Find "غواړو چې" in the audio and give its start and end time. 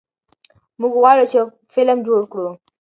1.01-1.35